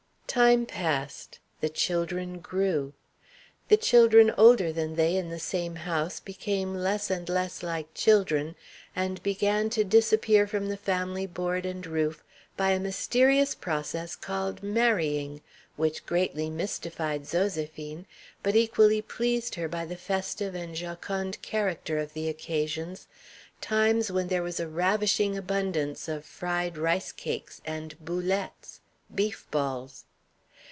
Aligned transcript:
Time 0.43 0.65
passed; 0.65 1.39
the 1.59 1.67
children 1.67 2.39
grew. 2.39 2.93
The 3.67 3.75
children 3.75 4.33
older 4.37 4.71
than 4.71 4.95
they 4.95 5.17
in 5.17 5.27
the 5.27 5.41
same 5.41 5.75
house 5.75 6.21
became 6.21 6.73
less 6.73 7.11
and 7.11 7.27
less 7.27 7.61
like 7.61 7.93
children, 7.93 8.55
and 8.95 9.21
began 9.23 9.69
to 9.71 9.83
disappear 9.83 10.47
from 10.47 10.69
the 10.69 10.77
family 10.77 11.25
board 11.27 11.65
and 11.65 11.85
roof 11.85 12.23
by 12.55 12.69
a 12.69 12.79
mysterious 12.79 13.53
process 13.53 14.15
called 14.15 14.63
marrying, 14.63 15.41
which 15.75 16.05
greatly 16.05 16.49
mystified 16.49 17.23
Zoséphine, 17.23 18.05
but 18.41 18.55
equally 18.55 19.01
pleased 19.01 19.55
her 19.55 19.67
by 19.67 19.83
the 19.83 19.97
festive 19.97 20.55
and 20.55 20.73
jocund 20.75 21.41
character 21.41 21.97
of 21.99 22.13
the 22.13 22.29
occasions, 22.29 23.05
times 23.59 24.09
when 24.09 24.29
there 24.29 24.43
was 24.43 24.61
a 24.61 24.69
ravishing 24.69 25.37
abundance 25.37 26.07
of 26.07 26.23
fried 26.23 26.77
rice 26.77 27.11
cakes 27.11 27.61
and 27.65 27.97
boulettes 28.05 28.79
beef 29.13 29.45
balls. 29.51 30.05